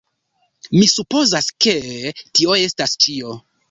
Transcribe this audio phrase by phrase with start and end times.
[0.77, 1.77] Mi supozas ke...
[2.41, 3.43] tio estas ĉio!